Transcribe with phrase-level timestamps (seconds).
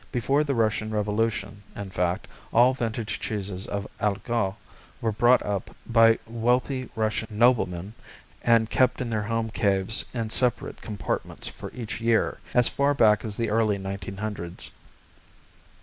[0.11, 4.55] Before the Russian revolution, in fact, all vintage cheeses of Allgäu
[4.99, 7.93] were bought up by wealthy Russian noblemen
[8.41, 13.23] and kept in their home caves in separate compartments for each year, as far back
[13.23, 14.71] as the early 1900's.